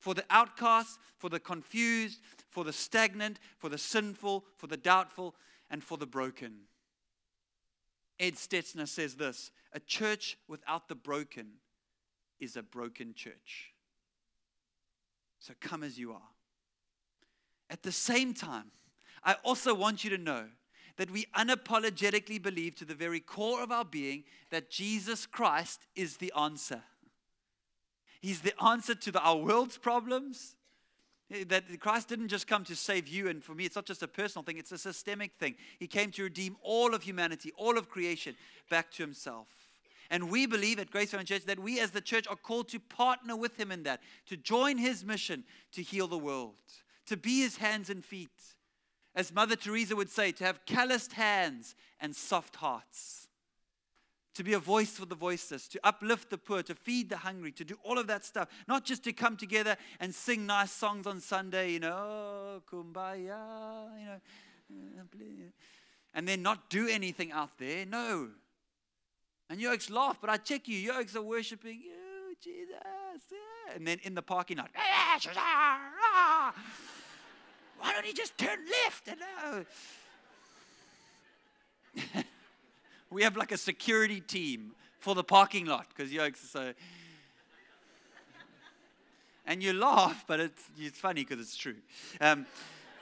[0.01, 5.35] For the outcast, for the confused, for the stagnant, for the sinful, for the doubtful,
[5.71, 6.61] and for the broken.
[8.19, 11.55] Ed Stetzer says this A church without the broken
[12.41, 13.73] is a broken church.
[15.39, 16.29] So come as you are.
[17.71, 18.71] At the same time,
[19.25, 20.47] I also want you to know
[20.97, 26.17] that we unapologetically believe to the very core of our being that Jesus Christ is
[26.17, 26.83] the answer.
[28.21, 30.57] He's the answer to the, our world's problems.
[31.31, 34.03] Eh, that Christ didn't just come to save you, and for me, it's not just
[34.03, 35.57] a personal thing, it's a systemic thing.
[35.79, 38.35] He came to redeem all of humanity, all of creation,
[38.71, 39.49] back to Himself.
[40.09, 42.79] And we believe at Grace Family Church that we as the church are called to
[42.79, 46.55] partner with Him in that, to join His mission to heal the world,
[47.07, 48.31] to be His hands and feet
[49.17, 53.29] as Mother Teresa would say, to have calloused hands and soft hearts,
[54.35, 57.51] to be a voice for the voiceless, to uplift the poor, to feed the hungry,
[57.53, 58.49] to do all of that stuff.
[58.69, 63.89] Not just to come together and sing nice songs on Sunday, you know, oh, kumbaya,
[63.99, 64.21] you know,
[66.13, 67.87] and then not do anything out there.
[67.87, 68.29] No.
[69.49, 70.77] And yokes laugh, but I check you.
[70.77, 72.69] Yokes are worshiping you, Jesus.
[73.75, 74.71] And then in the parking lot,
[75.37, 76.55] ah,
[77.83, 79.09] can't you just turn left?
[79.09, 79.65] Hello.
[83.11, 86.73] we have like a security team for the parking lot because you're so.
[89.49, 91.77] And you laugh, but it's, it's funny because it's true.
[92.21, 92.47] Um,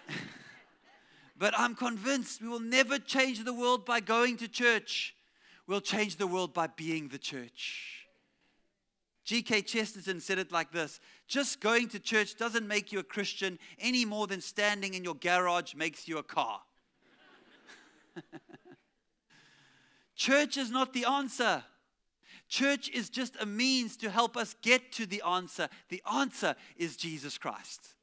[1.38, 5.14] but I'm convinced we will never change the world by going to church.
[5.66, 8.06] We'll change the world by being the church.
[9.24, 9.62] G.K.
[9.62, 14.04] Chesterton said it like this Just going to church doesn't make you a Christian any
[14.04, 16.60] more than standing in your garage makes you a car.
[20.16, 21.64] church is not the answer.
[22.48, 25.68] Church is just a means to help us get to the answer.
[25.88, 27.94] The answer is Jesus Christ.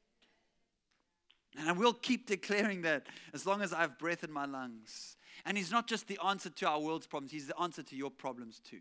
[1.56, 5.16] And I will keep declaring that as long as I have breath in my lungs.
[5.44, 8.10] And He's not just the answer to our world's problems, He's the answer to your
[8.10, 8.80] problems too.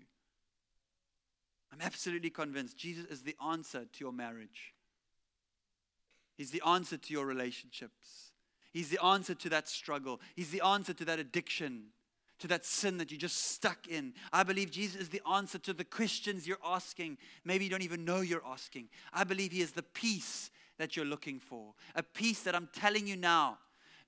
[1.71, 4.73] I'm absolutely convinced Jesus is the answer to your marriage.
[6.35, 8.31] He's the answer to your relationships.
[8.73, 10.21] He's the answer to that struggle.
[10.35, 11.87] He's the answer to that addiction,
[12.39, 14.13] to that sin that you're just stuck in.
[14.31, 17.17] I believe Jesus is the answer to the questions you're asking.
[17.45, 18.89] Maybe you don't even know you're asking.
[19.13, 21.73] I believe He is the peace that you're looking for.
[21.95, 23.59] A peace that I'm telling you now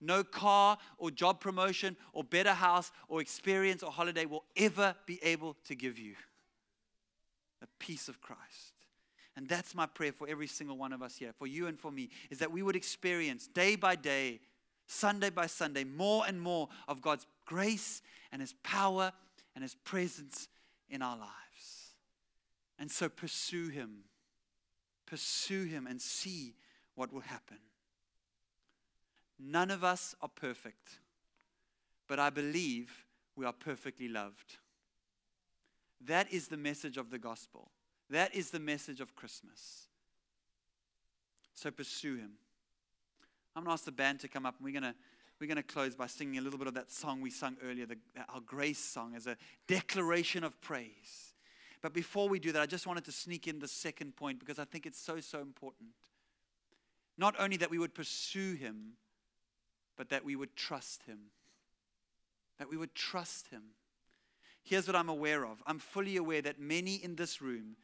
[0.03, 5.17] no car or job promotion or better house or experience or holiday will ever be
[5.23, 6.15] able to give you.
[7.83, 8.39] Peace of Christ.
[9.35, 11.91] And that's my prayer for every single one of us here, for you and for
[11.91, 14.39] me, is that we would experience day by day,
[14.87, 19.11] Sunday by Sunday, more and more of God's grace and His power
[19.53, 20.47] and His presence
[20.89, 21.95] in our lives.
[22.79, 24.05] And so pursue Him.
[25.05, 26.53] Pursue Him and see
[26.95, 27.57] what will happen.
[29.37, 30.99] None of us are perfect,
[32.07, 33.05] but I believe
[33.35, 34.57] we are perfectly loved.
[35.99, 37.71] That is the message of the gospel.
[38.09, 39.87] That is the message of Christmas.
[41.53, 42.31] So pursue Him.
[43.55, 44.95] I'm going to ask the band to come up, and we're going to
[45.39, 47.85] we're going to close by singing a little bit of that song we sung earlier,
[47.85, 47.97] the,
[48.33, 49.35] our grace song, as a
[49.67, 51.33] declaration of praise.
[51.81, 54.57] But before we do that, I just wanted to sneak in the second point because
[54.57, 55.89] I think it's so, so important.
[57.17, 58.93] Not only that we would pursue him,
[59.97, 61.19] but that we would trust him.
[62.57, 63.63] That we would trust him.
[64.63, 67.75] Here's what I'm aware of I'm fully aware that many in this room,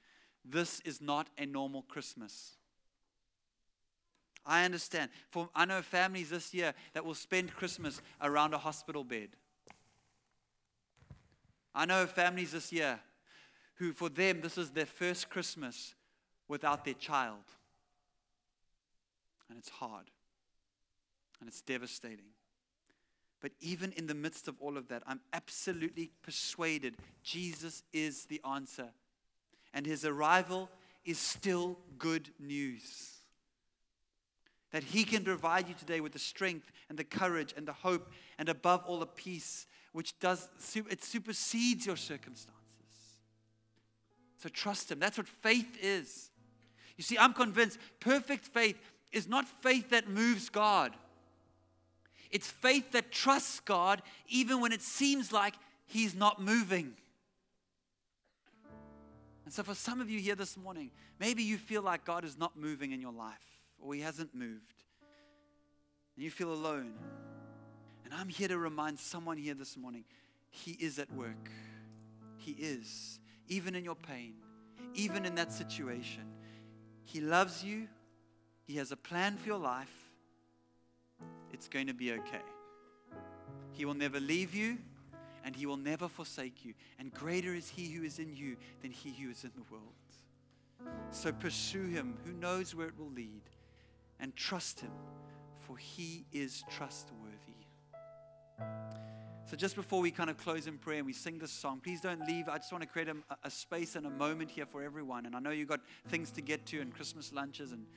[0.46, 2.54] this is not a normal Christmas.
[4.46, 5.12] I understand.
[5.30, 9.30] For I know families this year that will spend Christmas around a hospital bed.
[11.76, 13.00] I know families this year
[13.76, 15.94] who, for them, this is their first Christmas
[16.48, 17.44] without their child
[19.50, 20.06] and it's hard
[21.40, 22.32] and it's devastating.
[23.42, 28.42] But even in the midst of all of that, I'm absolutely persuaded Jesus is the
[28.50, 28.90] answer.
[29.74, 30.70] And his arrival
[31.06, 33.18] is still good news.
[34.72, 38.12] That he can provide you today with the strength and the courage and the hope
[38.38, 40.48] and above all the peace which does
[40.90, 42.56] it supersedes your circumstances.
[44.38, 45.00] So trust him.
[45.00, 46.30] That's what faith is.
[46.96, 48.78] You see, I'm convinced perfect faith
[49.12, 50.96] is not faith that moves God.
[52.32, 55.56] It's faith that trusts God even when it seems like
[55.88, 56.94] He's not moving.
[59.50, 62.38] And so, for some of you here this morning, maybe you feel like God is
[62.38, 64.84] not moving in your life or He hasn't moved.
[66.16, 66.94] And you feel alone.
[68.06, 70.04] And I'm here to remind someone here this morning
[70.52, 71.50] He is at work.
[72.38, 73.20] He is.
[73.48, 74.36] Even in your pain,
[74.94, 76.26] even in that situation.
[77.04, 77.88] He loves you.
[78.68, 80.12] He has a plan for your life.
[81.52, 82.46] It's going to be okay.
[83.72, 84.78] He will never leave you
[85.44, 86.74] and He will never forsake you.
[86.98, 89.84] And greater is He who is in you than He who is in the world.
[91.12, 93.42] So pursue Him who knows where it will lead
[94.20, 94.92] and trust Him,
[95.60, 97.26] for He is trustworthy.
[99.50, 102.02] So, just before we kind of close in prayer and we sing this song, please
[102.02, 102.48] don't leave.
[102.48, 105.26] I just want to create a, a space and a moment here for everyone.
[105.26, 105.80] And I know you've got
[106.10, 107.88] things to get to and Christmas lunches and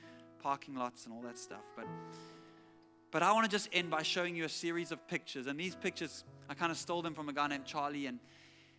[0.42, 1.60] parking lots and all that stuff.
[1.76, 1.86] But
[3.12, 5.46] but I want to just end by showing you a series of pictures.
[5.46, 8.18] And these pictures, I kind of stole them from a guy named Charlie, and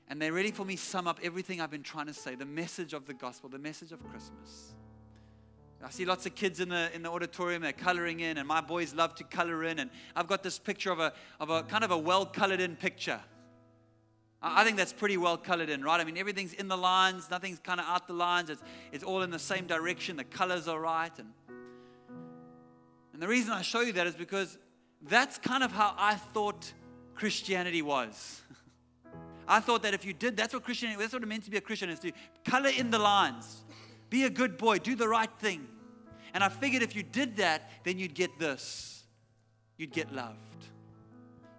[0.09, 2.93] and they really for me sum up everything I've been trying to say, the message
[2.93, 4.73] of the gospel, the message of Christmas.
[5.81, 8.59] I see lots of kids in the in the auditorium, they're coloring in, and my
[8.59, 9.79] boys love to color in.
[9.79, 13.21] And I've got this picture of a of a kind of a well-colored in picture.
[14.45, 16.01] I think that's pretty well colored in, right?
[16.01, 18.49] I mean, everything's in the lines, nothing's kind of out the lines.
[18.49, 18.61] It's,
[18.91, 20.17] it's all in the same direction.
[20.17, 21.17] The colors are right.
[21.17, 21.29] And
[23.13, 24.57] and the reason I show you that is because
[25.07, 26.73] that's kind of how I thought
[27.13, 28.41] Christianity was.
[29.47, 31.57] I thought that if you did, that's what Christianity, that's what it meant to be
[31.57, 32.11] a Christian is to
[32.43, 33.63] color in the lines,
[34.09, 35.67] be a good boy, do the right thing.
[36.33, 39.03] And I figured if you did that, then you'd get this.
[39.77, 40.65] you'd get loved,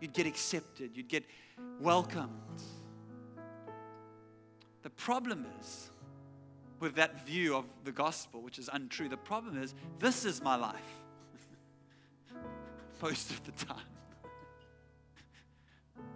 [0.01, 1.25] you'd get accepted, you'd get
[1.81, 2.31] welcomed.
[4.83, 5.91] The problem is
[6.81, 10.57] with that view of the gospel, which is untrue, the problem is this is my
[10.57, 11.04] life
[13.05, 13.77] most of the time.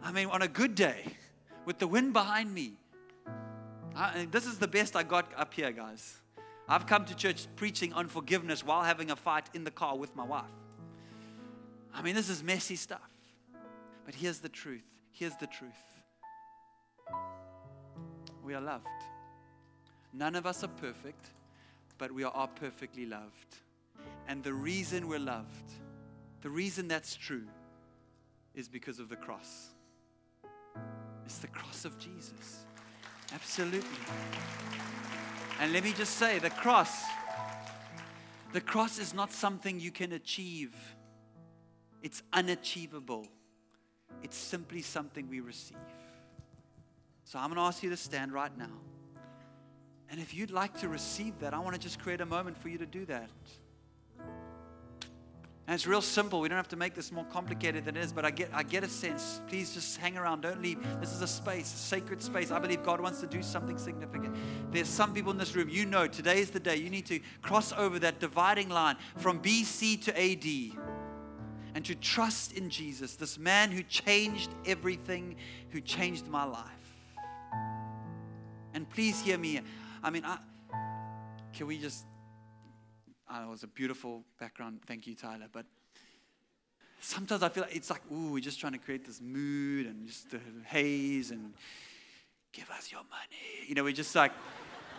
[0.03, 1.05] I mean, on a good day,
[1.67, 2.73] with the wind behind me,
[3.95, 6.17] I, this is the best I got up here, guys.
[6.67, 10.17] I've come to church preaching on forgiveness while having a fight in the car with
[10.17, 10.45] my wife.
[11.93, 13.11] I mean, this is messy stuff.
[14.07, 14.89] But here's the truth.
[15.11, 15.71] Here's the truth.
[18.43, 18.87] We are loved.
[20.15, 21.33] None of us are perfect,
[21.99, 23.57] but we are perfectly loved.
[24.27, 25.71] And the reason we're loved,
[26.43, 27.47] the reason that's true,
[28.55, 29.69] is because of the cross.
[31.25, 32.65] It's the cross of Jesus.
[33.33, 33.89] Absolutely.
[35.61, 37.05] And let me just say the cross,
[38.53, 40.75] the cross is not something you can achieve,
[42.03, 43.27] it's unachievable.
[44.23, 45.77] It's simply something we receive.
[47.25, 48.73] So I'm going to ask you to stand right now.
[50.11, 52.69] And if you'd like to receive that, I want to just create a moment for
[52.69, 53.29] you to do that.
[55.69, 56.41] And it's real simple.
[56.41, 58.63] We don't have to make this more complicated than it is, but I get, I
[58.63, 59.43] get a sense.
[59.49, 60.41] Please just hang around.
[60.41, 60.79] Don't leave.
[60.99, 62.51] This is a space, a sacred space.
[62.51, 64.35] I believe God wants to do something significant.
[64.73, 67.21] There's some people in this room, you know, today is the day you need to
[67.43, 70.79] cross over that dividing line from BC to AD
[71.75, 75.37] and to trust in Jesus, this man who changed everything,
[75.69, 76.65] who changed my life.
[78.73, 79.61] And please hear me.
[80.03, 80.39] I mean, I,
[81.53, 82.07] can we just
[83.31, 84.81] uh, it was a beautiful background.
[84.87, 85.47] Thank you, Tyler.
[85.51, 85.67] But
[87.01, 90.07] sometimes I feel like it's like, ooh, we're just trying to create this mood and
[90.07, 91.53] just the haze and
[92.53, 93.67] give us your money.
[93.67, 94.33] You know, we're just like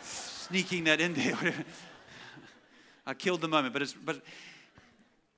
[0.02, 1.38] sneaking that in there.
[3.06, 4.22] I killed the moment, but it's but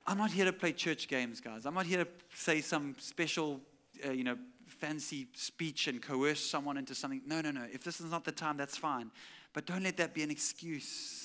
[0.06, 1.66] I'm not here to play church games, guys.
[1.66, 3.62] I'm not here to say some special,
[4.06, 4.38] uh, you know,
[4.68, 7.22] fancy speech and coerce someone into something.
[7.26, 7.66] No, no, no.
[7.72, 9.12] If this is not the time, that's fine.
[9.54, 11.21] But don't let that be an excuse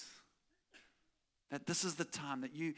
[1.57, 2.75] that this is the time that you,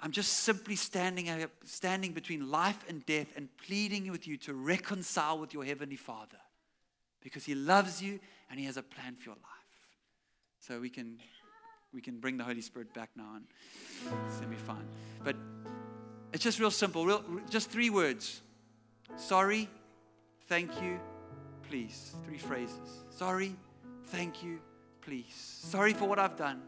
[0.00, 4.54] I'm just simply standing, up, standing between life and death and pleading with you to
[4.54, 6.38] reconcile with your Heavenly Father
[7.22, 8.18] because He loves you
[8.50, 9.78] and He has a plan for your life.
[10.58, 11.18] So we can,
[11.94, 13.44] we can bring the Holy Spirit back now and
[14.26, 14.88] it's going to be fine.
[15.22, 15.36] But
[16.32, 18.42] it's just real simple, real, just three words
[19.16, 19.68] sorry,
[20.48, 20.98] thank you,
[21.70, 22.16] please.
[22.26, 23.04] Three phrases.
[23.10, 23.54] Sorry,
[24.06, 24.58] thank you,
[25.02, 25.34] please.
[25.62, 26.62] Sorry for what I've done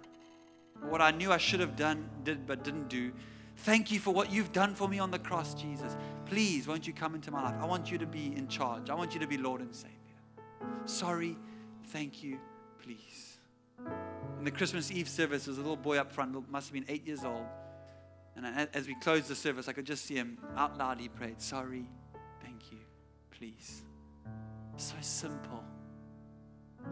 [0.88, 3.12] what I knew I should have done, did but didn't do.
[3.58, 5.96] Thank you for what you've done for me on the cross, Jesus.
[6.24, 7.56] Please, won't you come into my life?
[7.60, 8.88] I want you to be in charge.
[8.88, 9.96] I want you to be Lord and Savior.
[10.86, 11.36] Sorry,
[11.88, 12.38] thank you,
[12.82, 13.36] please.
[14.38, 16.86] In the Christmas Eve service, there was a little boy up front, must have been
[16.88, 17.46] eight years old.
[18.36, 20.98] And as we closed the service, I could just see him out loud.
[21.00, 21.84] He prayed, Sorry,
[22.42, 22.78] thank you,
[23.30, 23.82] please.
[24.76, 25.62] So simple.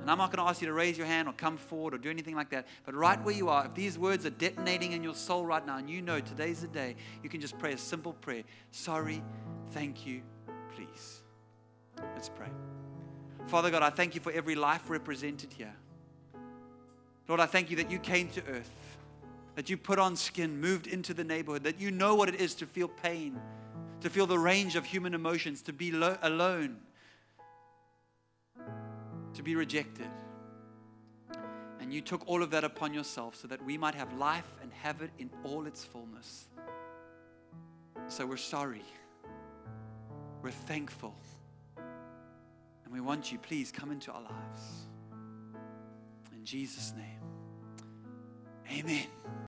[0.01, 1.99] And I'm not going to ask you to raise your hand or come forward or
[1.99, 2.66] do anything like that.
[2.84, 5.78] But right where you are, if these words are detonating in your soul right now
[5.78, 9.22] and you know today's the day, you can just pray a simple prayer Sorry,
[9.70, 10.22] thank you,
[10.74, 11.20] please.
[12.14, 12.49] Let's pray.
[13.47, 15.74] Father God, I thank you for every life represented here.
[17.26, 18.70] Lord, I thank you that you came to earth,
[19.55, 22.55] that you put on skin, moved into the neighborhood, that you know what it is
[22.57, 23.39] to feel pain,
[24.01, 26.78] to feel the range of human emotions, to be lo- alone
[29.39, 30.11] to be rejected.
[31.78, 34.72] And you took all of that upon yourself so that we might have life and
[34.82, 36.49] have it in all its fullness.
[38.09, 38.82] So we're sorry.
[40.43, 41.14] We're thankful.
[41.76, 44.62] And we want you, please come into our lives.
[46.34, 47.22] In Jesus' name,
[48.76, 49.07] amen.